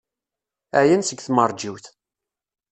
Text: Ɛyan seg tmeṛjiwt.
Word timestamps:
Ɛyan 0.81 1.03
seg 1.05 1.19
tmeṛjiwt. 1.21 1.85